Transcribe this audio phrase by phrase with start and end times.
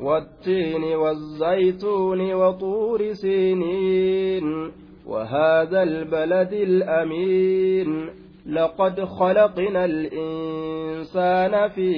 [0.00, 4.72] والتين والزيتون وطور سينين
[5.06, 8.10] وهذا البلد الأمين.
[8.46, 11.90] لقد خلقنا الإنسان في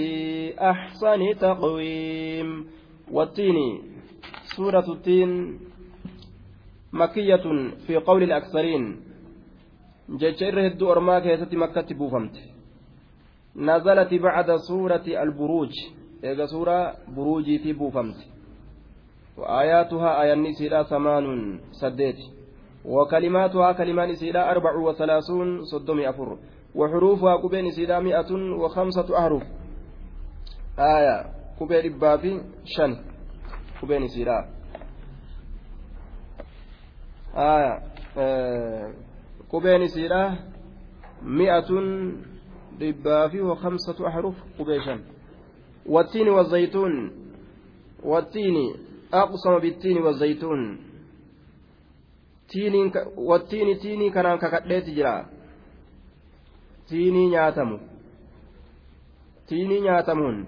[0.60, 2.66] أحسن تقويم.
[3.12, 3.82] والتين
[4.56, 5.58] سورة التين
[6.92, 7.44] مكية
[7.86, 8.96] في قول الأكثرين.
[10.16, 12.36] جيشير هدو أرماك يستي مكة بوفمت
[13.56, 15.72] نزلت بعد سورة البروج.
[16.24, 18.16] إذا سورة بروجي تبوفمت
[19.36, 21.24] وآياتها آية النسيرة ثمان
[21.72, 22.16] سديت
[22.84, 26.38] وكلماتها كلمان سيدا أربع وثلاثون صدم أفر
[26.74, 29.42] وحروفها كبين سيدا مئة وخمسة أحرف
[30.78, 31.26] آية
[31.60, 32.96] كبين بابي شن
[33.82, 34.48] كبين سيدا
[37.36, 37.82] آية
[38.18, 38.92] آه
[39.52, 40.36] كبين سيدا
[41.22, 41.70] مئة
[42.80, 45.00] dhibbaafii وخمسة أحرف قبيشا
[45.90, 46.94] والتين والزيتون
[48.10, 48.56] والتين
[49.14, 50.62] أقسم بالتين والزيتون
[53.28, 55.12] wattiini tiinii kanaan kakadheeti jira
[56.88, 57.76] tiinii nyaatamu
[59.46, 60.46] tiinii nyaatamuun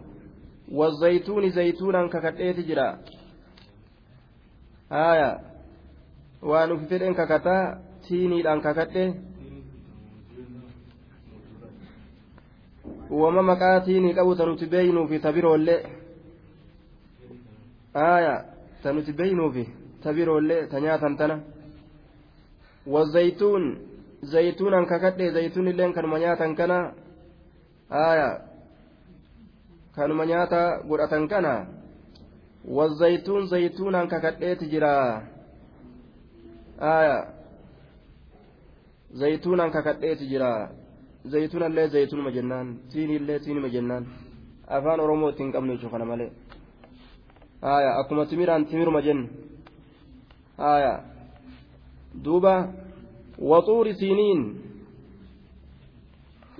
[0.78, 2.98] wazaytuuni zaytuunaan kakadheeti jira
[4.90, 5.30] haya
[6.42, 7.76] waan ufi fedhen kakataa
[8.08, 9.04] tiiniidhaan kakadhe
[13.20, 15.80] wama maqaatii ni qabu ta nuti beeynuufi ta biroollee
[17.94, 18.40] aayaa
[18.82, 19.64] ta nuti beeynuufi
[20.02, 21.36] ta biroollee ta nyaatan tana.
[22.86, 23.64] Wazaytuun
[24.32, 26.78] zaytuunan kakadhe zaytuun illeen kanuma nyaatan kana.
[27.90, 28.28] Aya
[29.96, 31.66] kanuma nyaata godhatan kana.
[32.76, 34.92] Wazaytuun zaytuunan kakadheeti jira
[36.80, 37.26] aayaa
[39.20, 40.50] zaytuunan kakadheeti jira
[41.24, 44.04] زيتون اللي زيتون مجنان تيني اللي تيني مجنان
[44.76, 46.30] afaan oromootiin qabnu jechuun kana malee
[47.62, 49.26] haaya akkuma timiraan timiruma jennu
[50.62, 50.92] haaya
[52.24, 52.54] duuba
[53.50, 54.40] waxuuri siiniin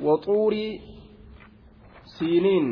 [0.06, 0.66] waxuuri
[2.16, 2.66] siiniin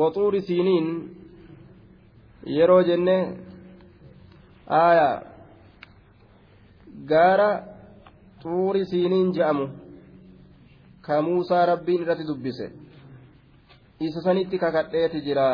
[0.00, 0.86] waxuuri siiniin
[2.56, 3.16] yeroo jenne
[4.82, 5.14] aayaa
[7.12, 7.50] gaara
[8.42, 9.66] xuuri siiniin je'amu
[11.06, 12.66] ka muusaa rabbiin irratti dubbise
[14.00, 15.46] isa sanitti kakadheeti jira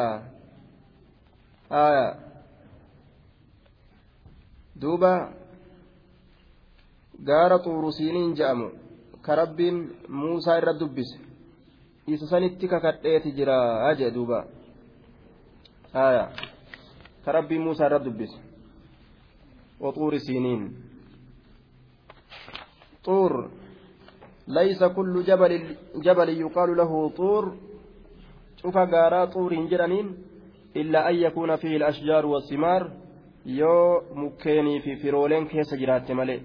[4.80, 5.12] duuba
[7.28, 8.68] gaara xuurusiiniin je'amu
[9.24, 9.76] ka rabbiin
[10.08, 11.18] muusaa irra dubbise
[12.06, 13.56] isa sanitti kakadheeti jira
[13.98, 14.38] jee duuba
[17.24, 18.46] ka rabbiin muusaa irra dubbise
[19.80, 20.62] وطور سينين
[23.05, 23.49] طور
[24.47, 25.53] ليس كل جبل
[26.05, 27.43] جبل يقال له طور
[28.61, 30.07] شوف غارا طور جرانين
[30.75, 32.91] إلا أن يكون فيه الأشجار والثمار
[33.45, 36.39] yoo mukkeenii fi firooleen keessa jiraatte malee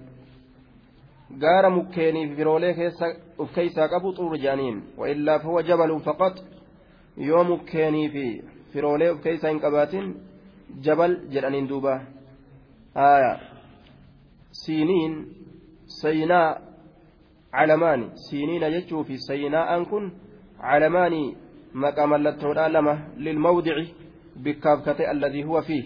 [1.41, 3.05] gaara mukkeenii fi firoolee keessa
[3.43, 6.35] uf keeysaa qabu xuur jedhaniin waillaa fahuwa jabalun faqat
[7.29, 8.25] yoo mukkeenii fi
[8.73, 10.05] firoolee uf keeysaa hin qabaatin
[10.85, 11.93] jabal jedhaniin duuba
[13.09, 13.31] aya
[14.61, 15.13] siiniin
[20.62, 21.36] calamaani
[21.74, 23.94] maqaa mallattoodhaa lama lilmawdici
[24.44, 25.84] bikkaaf kate alladii huwa fiih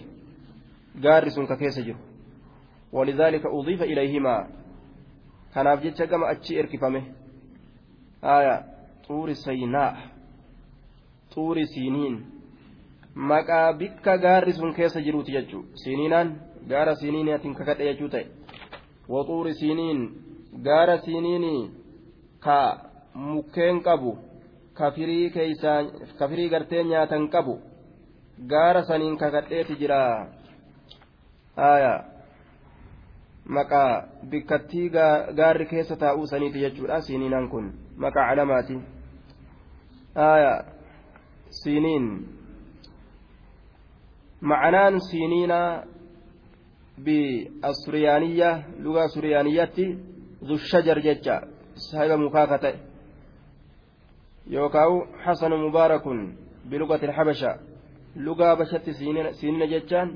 [1.03, 1.99] gaarri sun ka keessa jiru
[2.97, 4.47] walidaalika udiifa ilayhimaa
[5.53, 7.01] kanaaf jecha gama achi erkifame
[8.21, 8.55] aya
[9.07, 9.91] xuuri saynaa
[11.33, 12.17] xuuri siiniin
[13.31, 16.35] maqaa bikka gaarri sun keessa jiruuti jechuu siiniinaan
[16.69, 18.25] gaara siiniinaatiin kakadhe jechuu ta'e
[19.09, 19.99] waxuuri siiniin
[20.63, 21.71] gaara siiniinii
[22.39, 22.57] ka
[23.13, 24.17] mukkeen qabu
[24.73, 27.55] kafirii gartee nyaatan qabu
[28.51, 29.99] gaara saniin kakadheeti jira
[31.71, 31.93] aya
[33.57, 33.91] maqaa
[34.29, 34.89] bikkattii
[35.39, 37.73] gaarri keessa taa'uu saniiti jechuudha siiniinaan kun
[38.05, 38.81] maqaa calamaati
[40.31, 40.53] aya
[41.61, 42.05] siiniin
[44.41, 44.99] معنان
[47.05, 49.85] biasuriyaaniyyaa lugaa suriyaaniyyaatti
[50.47, 51.35] zushajar jecha
[51.75, 52.79] saahiba mukaa ka ta'e.
[54.55, 56.19] Yookaan xasanu mubaarakun
[56.69, 57.51] bilugati habasha
[58.15, 58.93] lugaa bashatti
[59.39, 60.09] siinina jechaan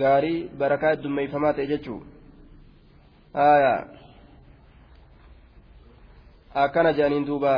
[0.00, 2.00] gaarii barakaa dummeeyfamaa ta'e jechuu.
[6.54, 7.54] Akkana jedhaniin duuba.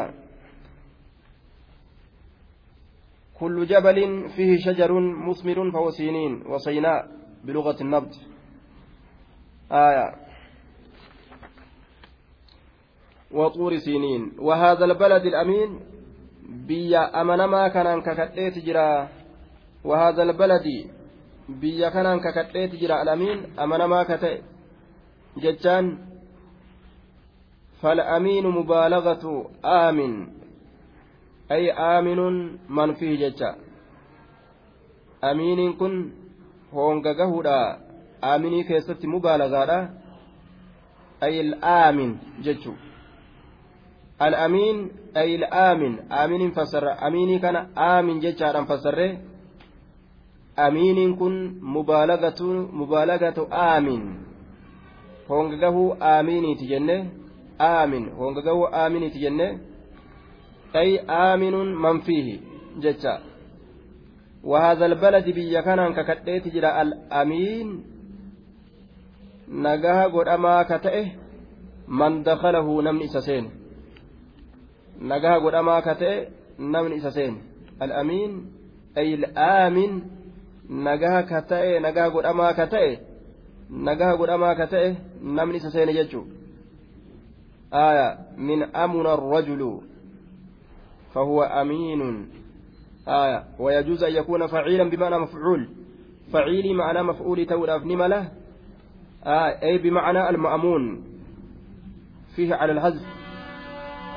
[3.38, 7.06] Kullu jabalin fihi shajarun musmirun fawasiiniin wasayinaa
[7.44, 8.12] بلغة النبض.
[9.72, 10.14] آية.
[13.30, 14.32] وطور سينين.
[14.38, 15.80] وهذا البلد الأمين
[16.48, 19.08] بي بيا أمنما كانان ككتلي تجرى
[19.84, 20.90] وهذا البلد
[21.48, 24.42] بيا كانان ككتلي تجرى الأمين أمنما كتلي
[25.36, 25.98] جتان.
[27.82, 29.50] فالأمين مبالغة.
[29.64, 30.28] آمن.
[31.50, 32.20] أي آمن
[32.68, 33.56] من فيه جتا.
[35.24, 36.12] أمين كن
[36.74, 37.78] honga gahuudha.
[38.22, 39.78] Aaminii keessatti mubaalagaadha
[41.20, 41.52] ay
[42.42, 42.74] jechu.
[44.18, 49.18] Al al'amiin ay ilaamin aaminiin fasarra aminii kana aamin jechaadhaan fassarree
[50.56, 54.02] amiiniin kun mubaalagatu aamin.
[55.28, 56.96] Honga gahuu aaminiiti jenne.
[57.60, 59.60] Aamin honga gahuu aaminiiti jenne.
[60.74, 62.42] Ay aaminun manfiihi
[62.82, 63.20] jecha.
[64.44, 67.84] وهذا البلد بيا كان ككتئت جرى الأمين
[69.48, 71.06] نجاها قد أما كتئه
[71.88, 73.50] من دخله نمن إسسين
[75.98, 77.38] ta'e namni isa seene
[77.80, 78.32] al'amiin
[78.98, 80.02] ay al'aamin
[80.68, 82.98] nagaha ka ta'e nagaha godhamaa ka ta'e
[83.70, 86.26] nagaha godhamaa ka ta'e namni isa seene jechuu
[87.72, 89.80] آية من أمن الرجل
[91.14, 92.28] فهو أمين
[93.08, 93.44] آية.
[93.58, 95.68] ويجوز أن يكون فعيلا بمعنى مفعول.
[96.32, 98.32] فعيل معنى مفعول تولى نملة
[99.26, 99.62] آية.
[99.62, 101.04] أي بمعنى المأمون.
[102.36, 103.02] فيه على الحذف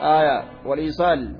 [0.02, 0.44] آية.
[0.66, 1.36] والإيصال.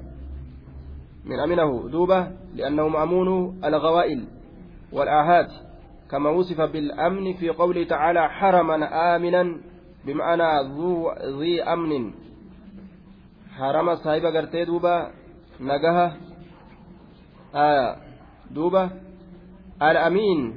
[1.26, 1.90] من أمنه.
[1.90, 2.32] دوبة.
[2.56, 4.28] لأنه مأمون الغوائل
[4.92, 5.52] والآهات.
[6.12, 8.76] كما وصف بالأمن في قوله تعالى حرما
[9.16, 9.58] آمنا
[10.06, 12.14] بمعنى ذو ذي أمن.
[13.58, 15.08] حرم صاحب قرتي دوبة.
[15.62, 16.31] نجها
[17.56, 17.96] آية
[18.52, 18.90] دوبة
[19.82, 20.56] الأمين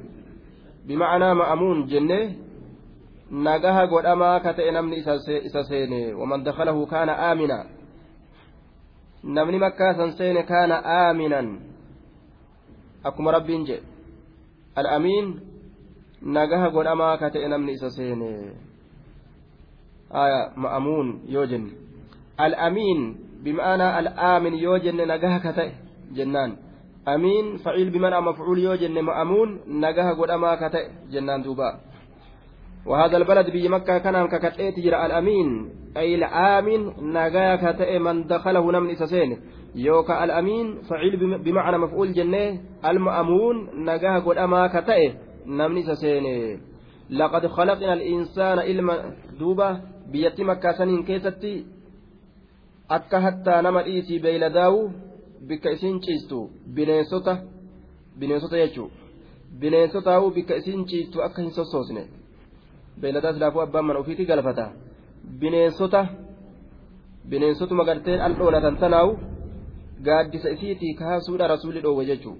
[0.87, 2.35] بمعنى مأمون جنة
[3.31, 4.99] نجها قد أما كتئ نمني
[5.45, 7.75] إسا سيني ومن دخله كان آمنا
[9.25, 11.47] namni makkaa san seene kaana aaminan
[13.03, 13.87] akkuma rabbiin jedhe
[14.75, 15.27] al'amiin
[16.21, 18.53] nagaha godhamaa ka ta'e namni isa seene
[20.55, 21.71] ma'amuun yoo jenne
[22.37, 23.01] al'amiin
[23.43, 25.73] bima'anaa al'aamin yoo jenne nagaha ka ta'e
[26.13, 26.57] jennaan
[27.05, 27.57] amiin.
[27.63, 30.85] Faciil bimanaa mafcuul yoo jenne ma'amuun nagaha godhamaa ka ta'e
[32.85, 38.89] وهذا البلد بي مكة كان ككتئت جرى الأمين أي الآمن نجاك تأ من دخله نمن
[38.89, 39.37] إسسين
[39.75, 45.13] يوكا الأمين فعيل بمعنى مفعول جنة المأمون نجاه قد أما كتأ
[45.45, 46.25] نمن إسسين
[47.09, 48.95] لقد خلقنا الإنسان إلما
[49.39, 49.79] دوبة
[50.11, 51.65] بيتي مكة سنين كيستي
[52.89, 54.91] akka hattaa nama dhiisii beeyladaa'u
[55.49, 56.37] bikka isin ciistu
[56.75, 57.33] bineensota
[58.19, 58.91] bineensota jechuun
[59.59, 62.03] bineensotaa'u bikka isin ciistu akka hin sossoosne
[63.01, 64.65] beeyladaas laafuu abbaan mana ofiitii galfata
[65.41, 66.01] bineensota
[67.29, 69.13] bineensotuma garteen al dhoolatan tanaawu
[70.07, 72.37] gaaddisa isiitii kaasuudha rasuulli dhoowwe jechuun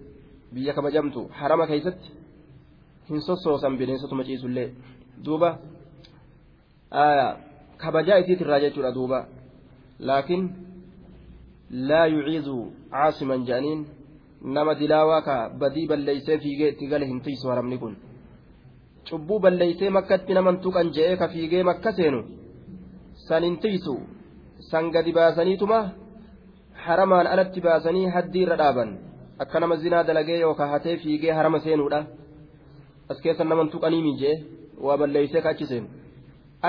[0.53, 2.09] biyya kabajamtu harama keessatti
[3.09, 4.67] hin sossoosan bineensotuma ciisullee
[5.25, 5.49] duuba
[7.77, 9.19] kabajaa isiitirraa jechuudha duuba
[9.99, 10.43] laakiin
[11.89, 12.55] laa yuciizu
[12.93, 13.81] caasiman jedhaniin
[14.55, 17.93] nama dilaawaa ka badii balleeysee fiigee itti gale hin tiisu haramni kun
[19.09, 22.19] cubbuu balleeysee makkatti naman tuqan je'ee ka fiigee makka seenu
[23.27, 23.95] san hin tiisu
[24.69, 25.79] san gadi baasaniituma
[26.85, 28.89] haramaan alatti baasanii haddii irra dhaaban
[29.43, 31.99] akka nama zinaa dalagee yookaan hatee fiigee harama seenuudha
[33.11, 34.35] as keessa naman tuqanii miijee
[34.85, 35.87] waa balleeysee ka achi seenu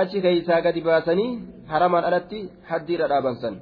[0.00, 1.30] achi keeysaa gadi baasanii
[1.72, 2.38] haramaan alatti
[2.70, 3.54] haddii irra dhaaban san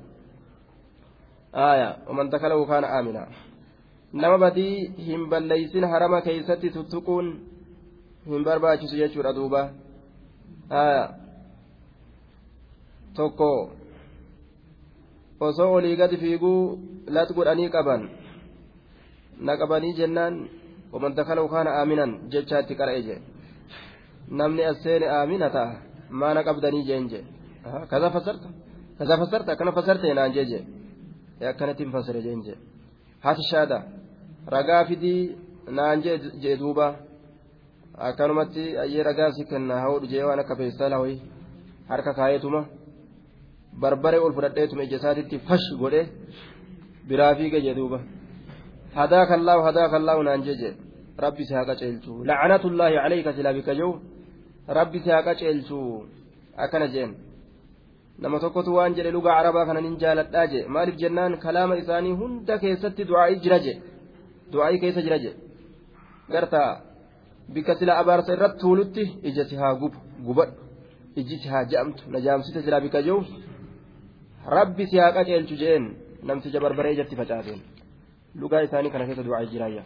[1.55, 3.27] aayaa waman dakalahu kaana aamina
[4.13, 7.27] nama badii hin balleeysin harama keeysatti tuttuquun
[8.31, 9.63] hin barbaachisu jechuudha duuba
[10.83, 11.09] aayaa
[13.17, 13.51] tokko
[15.41, 16.79] osoo olii gadi fiiguu
[17.17, 18.03] lat godhanii qaban
[19.47, 20.35] na qabanii jennaan
[20.93, 23.21] waman dakalahu kaana aaminan jechaatti qara'e jee
[24.39, 25.73] namni as seene aamina ta'a
[26.21, 27.25] maana qabdanii jeen jee
[27.91, 28.49] kaza fasarta
[28.99, 30.63] kaza fasarta akkana fasarte naan jee jee
[31.53, 32.59] akkanattiin fasire jeen jee
[33.25, 33.79] hati shaada
[34.55, 35.21] ragaa fidii
[35.79, 36.03] naan
[36.43, 36.87] jee duuba
[38.09, 41.17] akkanumatti ayyee ragaa si kenna hawadhu jee waan akka feestala hoyi
[41.89, 42.65] harka kaayeetuma
[43.81, 46.03] barbaree ol fudhadheetuma ija isaatitti fash godhe
[47.09, 47.99] biraa fiige jee duuba
[48.99, 50.75] hadaa kallaahu hadaa kallaahu naan jee jee
[51.25, 53.73] rabbi si haa qaceelchu lacnatullaahi calayka silaa bika
[54.79, 55.79] rabbi si haa qaceelchu
[56.65, 57.11] akkana jeen
[58.23, 62.55] nama tokkotu waan jedhe lugaa arabaa kana nin jaaladhaa je maaliif jennaan kalaama isaanii hunda
[62.65, 63.73] keessatti du'aa'ii jira je
[64.53, 65.31] du'aa'ii keessa jira je
[66.33, 66.71] gartaa
[67.55, 70.61] bikka sila abaarsa irratti tuulutti ija si haa gubu gubadhu
[71.21, 73.21] iji si haa ja'amtu na jaamsite silaa bikka jiru
[74.57, 75.85] rabbi si haa qaceelchu jeen
[76.29, 77.61] namticha barbaree ijatti facaateen
[78.41, 79.85] lugaa isaanii kana keessa du'aa jiraayya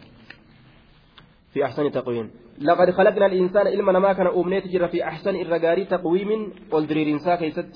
[1.53, 2.27] في أحسن تقويم
[2.61, 7.73] لقد خلقنا الإنسان إلما ما كان أمنيت جرى في أحسن الرجاري تقويم والدرير إنسا كيست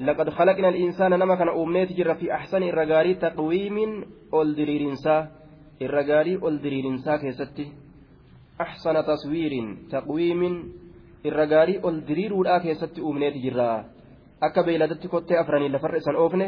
[0.00, 5.28] لقد خلقنا الإنسان نما كان أمنيت جرى في أحسن الرجاري تقويم والدرير إنسا
[5.82, 7.58] الرجاري والدرير إنسا كيست
[8.60, 10.72] أحسن تصوير تقويم.
[11.26, 13.84] الرجاري والدرير ولا كيست أمنيت جرى.
[14.40, 16.46] akka beeyladatti kottee afranii lafarra isan oofne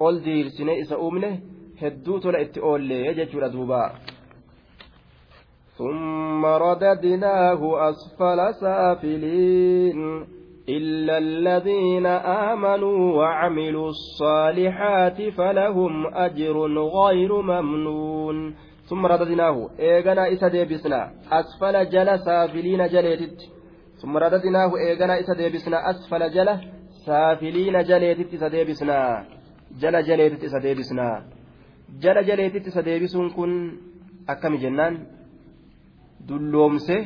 [0.00, 1.30] ol diriirsinee isa uumne
[1.80, 3.92] hedduu tola itti oollee jechuudha duuba.
[5.76, 7.60] ثم رددناه
[7.90, 10.35] أسفل سافلين.
[10.69, 12.05] إلا الذين
[12.51, 18.55] آمنوا وعملوا الصالحات فلهم أجر غير ممنون
[18.89, 23.39] ثم رددناه إيغنا إسا ديبسنا أسفل جل سافلين جليتت
[24.01, 26.49] ثم رددناه إيغنا إسا ديبسنا أسفل جل
[27.05, 29.25] saafiliina jaleetitti isa deebisnaa
[29.81, 31.15] jala jaleetitti isa deebisnaa
[32.03, 33.53] jala jaleetitti isa deebisuun kun
[34.33, 34.99] akkami jennaan
[36.27, 36.97] dulloomse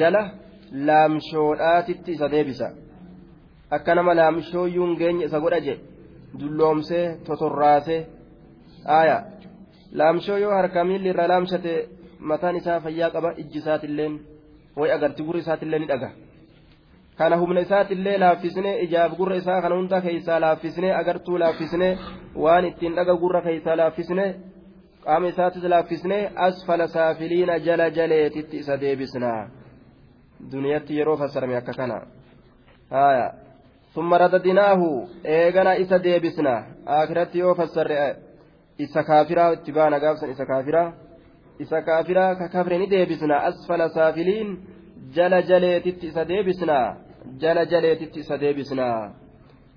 [0.00, 0.22] jala
[0.73, 2.67] laamshoodhaatitti isa deebisa.
[3.71, 5.81] Akka nama laamshooyyuun geenye isa godha jedhe
[6.39, 8.01] dulloomsee totorraasee
[8.97, 9.17] aaya.
[9.99, 11.73] Laamshoo yoo harka miilli irraa laamshate
[12.19, 14.13] mataan isaa fayyaa qaba ijji isaatilleen
[14.79, 16.09] way agarti gurri isaatillee ni dhaga.
[17.17, 21.97] Kana humna isaatillee laaffisnee ijaaf gurra isaa kana hunda keessaa laaffisnee agartuu laaffisnee
[22.43, 24.29] waan ittiin dhaga gurra keessaa laaffisnee
[25.05, 29.41] qaama isaatis laaffisnee asfala saafiliina jala jaleetitti isa deebisnaa
[30.51, 32.01] duniyatti yeroo fassarame akka kana.
[32.89, 33.33] Haya
[33.93, 36.63] summa radadinaahu eegana isa deebisna.
[36.85, 38.15] Akiratti yoo fassarre eh,
[38.77, 40.93] isa kaafiraa itti baana gaafsan isa kaafiraa
[41.59, 43.43] isa kaafiraa ka kafre ni deebisna.
[43.51, 44.57] Asfala saafiliin
[45.15, 46.95] jala jaleetitti isa deebisna.
[47.37, 49.11] Jala jaleetitti isa deebisna.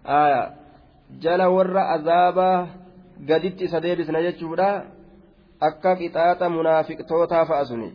[0.04, 0.52] Haya
[1.18, 2.66] jala warra azaabaa
[3.26, 4.84] gaditti isa deebisna jechuudha.
[5.60, 7.92] Akka qixaaxa munaafiqtootaa fa'a suni.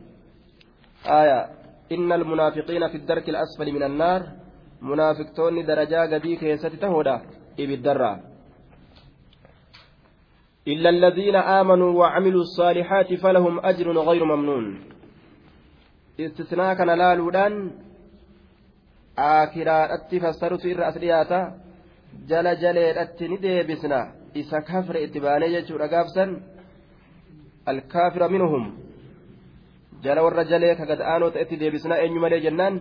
[1.04, 1.50] Haya
[1.96, 4.22] inna almunaafiqiina fi darki alasfali min annaar
[4.90, 7.22] munaafiqtoonni darajaa gadii keessatti tahoodha
[7.58, 8.18] ibiddarraa
[10.74, 14.66] إلا الذين آمنوا وعملوا الصالحات فلهم أجر غير ممنون
[16.20, 16.90] استثناء كان
[20.22, 21.40] fassarutu irra as dhiyaata
[22.30, 24.00] jala jaleedhatti ni deebisna
[24.42, 26.30] isa kafre itti baanee jechuudha gaafsan
[27.66, 28.64] alkaafira minhum
[30.04, 32.76] jala warra jalee ka gad aanoo ta'etti deebisna eenyu malee jennaan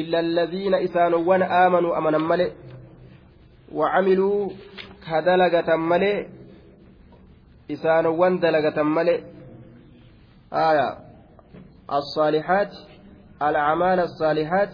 [0.00, 2.46] illa alladhiina isaanowwan aamanuu amanan male
[3.78, 4.40] wacamiluu
[5.06, 6.18] ka dalagatan malee
[7.74, 9.14] isaanowwan dalagatan male
[10.68, 10.88] aya
[11.98, 12.72] الصالحات
[13.48, 14.72] الأعمال الصالحات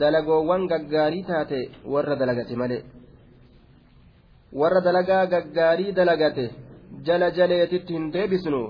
[0.00, 1.60] dalagoowwan gaggaarii taate
[1.92, 2.82] warra dalagate malee
[4.60, 6.44] warra dalagaa gaggaarii dalagate
[7.06, 8.60] jala jaleetitti hin deebisnu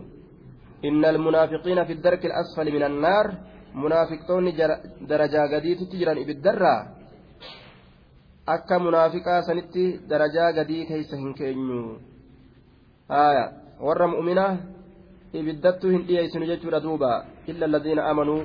[0.89, 3.27] almunaafiqiina fi darki alasfali min annaar
[3.83, 4.53] munaafiqtoonni
[5.11, 6.81] darajaa gadiititti jiran ibiddarraa
[8.47, 11.81] akka munaafiqaa sanitti darajaa gadii keeysa hin keenyu
[13.09, 13.45] haya
[13.87, 14.53] warra mu'minaa
[15.41, 17.11] ibiddattuu hin dhiyeeysinu jechuudha duuba
[17.47, 18.41] illa alladhiina amanuu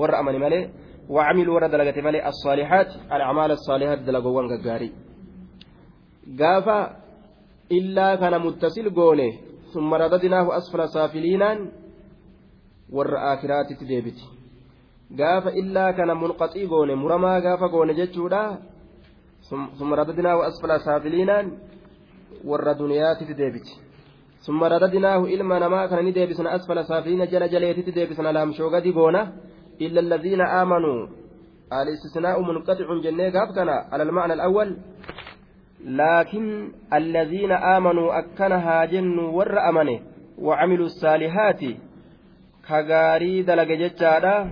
[0.00, 0.64] warra amani malee
[1.08, 4.92] وعملوا ورد دلقة مالي الصالحات الأعمال الصالحات دلقوان قاري
[6.40, 6.80] قافا
[7.72, 9.32] إلا كان متصل قونه
[9.74, 11.50] ثم رددناه أسفل سافلينا
[12.92, 14.18] ور آخرات تديبت
[15.18, 18.58] قافا إلا كان منقطي قونه مرما قافا قونه جتشودا
[19.78, 21.38] ثم رددناه أسفل سافلينا
[22.44, 23.68] ور دنيات تديبت
[24.46, 29.32] ثم رددناه إلما نما كان نديبسنا أسفل سافلين جل جليت تديبسنا لام شوغدي قونه
[29.80, 31.08] إلا الذين آمنوا.
[31.72, 34.78] الاستثناء منقطع جنيه كنا على المعنى الأول.
[35.84, 40.00] لكن الذين آمنوا أكنها جن ور أمنه
[40.38, 41.60] وعملوا الصالحات
[42.68, 44.50] كغاري دلق جتشارا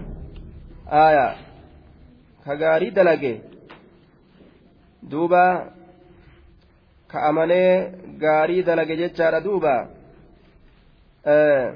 [0.88, 1.36] آية.
[2.44, 3.40] كغاري دلق
[5.02, 5.70] دوبا.
[7.10, 9.88] كأمنه غاري دلق جتشارا دوبا.
[11.26, 11.74] آه.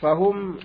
[0.00, 0.58] فهم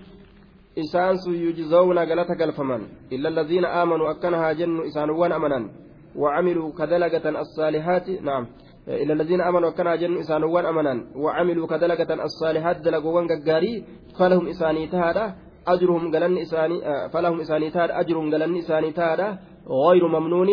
[0.92, 5.70] sun yujzawna galata galfaman illa alladhiina aamanuu akkanahaa jennu isaanowwan amanan
[6.16, 8.48] وعملوا كدلقة الصالحات نعم.
[8.88, 13.84] إلا الذين آمنوا كان جن إسانوان أمنا وعملوا كدلقة الصالحات دلقوان قاري
[14.20, 15.26] فلهم إساني تهادا
[15.68, 16.78] أجرهم قلن إساني
[17.14, 19.38] فلهم إساني تهادا أجرهم قلن إساني تهادا
[19.86, 20.50] غير ممنون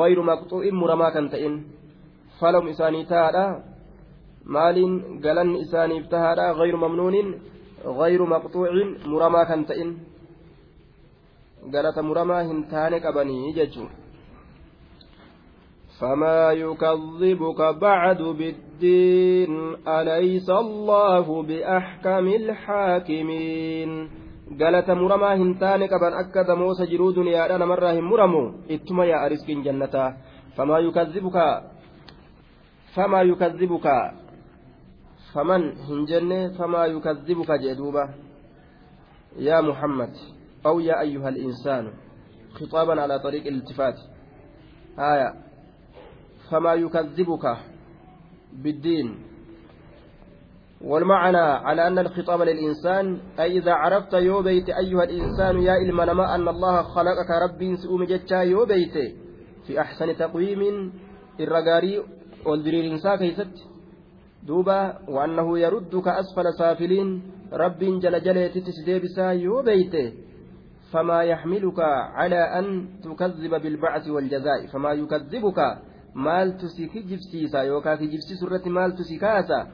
[0.00, 1.54] غير مقطوع مرما كنتئن.
[2.40, 3.46] فلهم إساني تهادا
[4.44, 4.76] مال
[5.24, 7.16] قلن إساني تهادا غير ممنون
[7.84, 8.70] غير مقطوع
[9.06, 9.90] مرما كان تئن
[11.72, 13.86] قالت مرما هنتان كبني ججو.
[16.02, 24.10] فما يكذبك بعد بالدين أليس الله بأحكم الحاكمين؟
[24.60, 30.16] قالت مرما هنتان كبن أكد موسى جرود يا أنا مرة مرمو اتما يا أرزق جنة.
[30.56, 31.38] فما يكذبك؟
[32.94, 33.86] فما يكذبك؟
[35.34, 38.04] فمن هنجن؟ فما يكذبك جدوبة
[39.38, 40.12] يا محمد
[40.66, 41.92] أو يا أيها الإنسان
[42.54, 43.98] خطابا على طريق الالتفات.
[44.98, 45.51] آية.
[46.50, 47.56] فما يكذبك
[48.52, 49.32] بالدين.
[50.84, 56.48] والمعنى على أن الخطاب للإنسان أي إذا عرفت يو بيت أيها الإنسان يا إلمنما أن
[56.48, 59.14] الله خلقك ربي سؤم جتشا يو بيت
[59.66, 60.92] في أحسن تقويم
[61.40, 62.02] الرقاري
[62.46, 63.54] والدرير إنسا كيست
[64.46, 67.22] دوبا وأنه يردك أسفل سافلين
[67.52, 70.14] رب جل جل تتسديبسا يو بيت.
[70.92, 71.80] فما يحملك
[72.18, 75.58] على أن تكذب بالبعث والجزاء فما يكذبك
[76.14, 79.66] maaltu si kijibsiisa yookaan kijibsiisu irratti maaltu si kaasa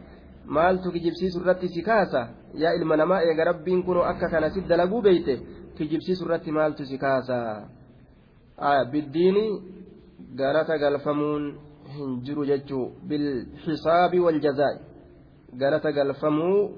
[0.47, 5.03] maaltu kijibsiisu irratti si kaasa yaa ilma namaa eega rabbiin kunoo akka kana si dalaguu
[5.03, 5.41] beeyte
[5.79, 7.69] kijibsiisu irratti maaltu si kaasa
[8.93, 9.63] biddiini
[10.35, 11.45] galata galfamuun
[11.97, 14.79] hin jiru jechuu bilxisaabi waljazaa'i
[15.61, 16.71] galata galfamuu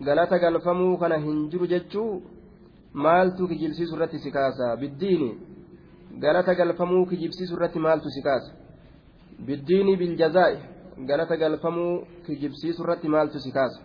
[0.00, 2.22] galata galfamuu kana hin jiru jechuu
[2.92, 5.30] maaltu kijibsiisu irratti si kaasa biddiini
[6.22, 8.52] galata galfamuu kijibsiisu irratti maaltu si kaasa
[9.46, 10.56] biddiini biljazaa'i
[11.08, 13.80] galata galfamuu kijibsiisu irratti maaltu si kaasa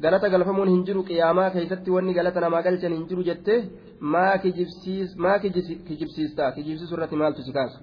[0.00, 3.60] galata galfamuun hin jiru qiyaamaa keessatti wanni galata namaa galchan hin jiru jettee
[4.00, 7.78] maa kijibsiista kijibsiisu irratti maaltu si kaasa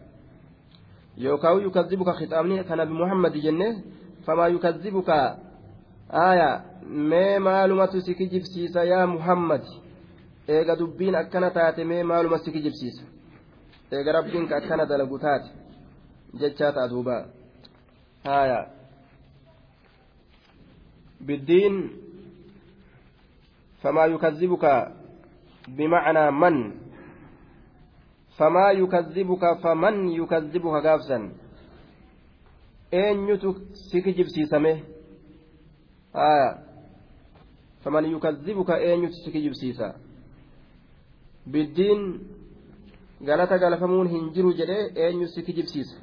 [1.17, 3.67] yookaan yukazzibuka khixaabni kan nabi muhammadi jenne
[4.25, 5.15] famaa yukazzibuka
[6.25, 6.49] aaya
[7.11, 9.63] mee maalumatu si kijibsiisa yaa muhammad
[10.47, 13.03] eega dubbiin akkana taate mee maaluma si kijibsiisa
[13.91, 15.49] eega rabbiin ka akkana dalagu taate
[16.39, 17.15] jechaa ta'a duuba
[18.23, 18.59] haya
[21.27, 21.75] biddiin
[23.81, 24.71] famaa yukazzibuka
[25.77, 26.57] bimacnaa man
[28.37, 31.31] famaa yukazzibuka faman yukazzibuka gaafsan
[32.91, 34.83] eenyutu si kijibsiisame
[36.13, 36.57] haya
[37.83, 39.87] faman yukazzibuka eenyutu si kijibsiisa
[41.51, 42.01] biddiin
[43.27, 45.97] galata galfamuun hin jiru jedhee eenyu si kijibsiisa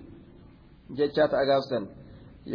[0.99, 1.87] jechaa ta'a gaafsan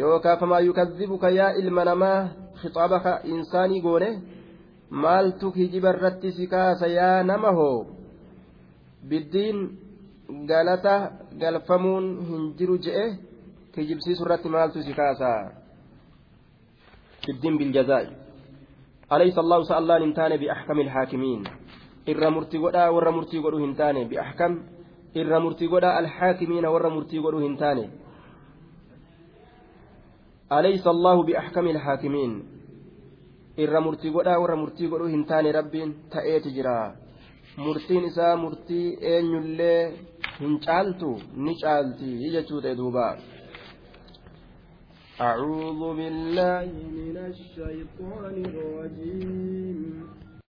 [0.00, 2.20] yookaan famaa yukazzibuka yaa ilma namaa
[2.60, 4.10] khixaaba insaanii goone
[5.04, 7.78] maaltu kijiba irratti si kaasa yaa nama hoo
[9.08, 9.58] biddiin
[10.50, 10.94] galata
[11.40, 13.06] galfamuun hin jiru je'e
[13.74, 15.30] kijibsiisu irratti maaltu si kaasa
[17.26, 18.08] biddiin biljazaa'i
[19.14, 21.42] alaysa allahu sa'allaan hin taane biaxkami ilhaakimiin
[22.11, 24.53] irra murtii godhaa warra murtii godhuu hin taane bi'ahkam
[25.21, 27.85] irra murtii godhaa alhaakimiina warra murtii godhuu hin taane
[30.57, 32.33] alaysa allahu bi'ahkami alhaakimiin
[33.63, 36.77] irra murtii godhaa warra murtii godhuu hin taane rabbiin ta'eeti jira
[37.65, 39.81] murtiin isaa murtii eenyullee
[40.39, 41.09] hin caaltu
[41.47, 43.07] ni caalti jechuu ta'e duuba
[45.29, 49.79] أعوذ بالله من الشيطان الرجيم